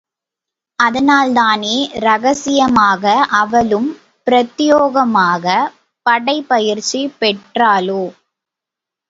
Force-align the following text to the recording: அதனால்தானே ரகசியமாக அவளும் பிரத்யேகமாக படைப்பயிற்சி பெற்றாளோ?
அதனால்தானே 0.79 1.75
ரகசியமாக 1.99 3.03
அவளும் 3.33 3.87
பிரத்யேகமாக 4.27 5.45
படைப்பயிற்சி 6.05 7.01
பெற்றாளோ? 7.19 8.03